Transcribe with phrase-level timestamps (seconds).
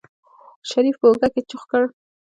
[0.69, 1.83] شريف په اوږه کې چوخ کړ.